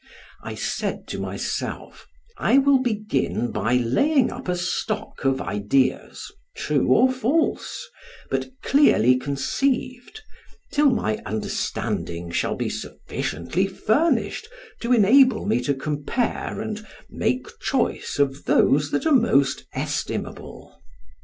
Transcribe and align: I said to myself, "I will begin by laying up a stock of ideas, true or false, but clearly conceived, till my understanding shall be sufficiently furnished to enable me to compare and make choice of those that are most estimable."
I 0.41 0.55
said 0.55 1.07
to 1.09 1.19
myself, 1.19 2.07
"I 2.35 2.57
will 2.57 2.79
begin 2.79 3.51
by 3.51 3.73
laying 3.75 4.31
up 4.31 4.47
a 4.49 4.55
stock 4.55 5.23
of 5.25 5.39
ideas, 5.39 6.25
true 6.57 6.87
or 6.87 7.11
false, 7.13 7.87
but 8.31 8.47
clearly 8.63 9.15
conceived, 9.17 10.23
till 10.71 10.89
my 10.89 11.17
understanding 11.23 12.31
shall 12.31 12.55
be 12.55 12.67
sufficiently 12.67 13.67
furnished 13.67 14.47
to 14.79 14.91
enable 14.91 15.45
me 15.45 15.61
to 15.61 15.75
compare 15.75 16.59
and 16.59 16.83
make 17.07 17.47
choice 17.59 18.17
of 18.17 18.45
those 18.45 18.89
that 18.89 19.05
are 19.05 19.11
most 19.13 19.67
estimable." 19.71 20.79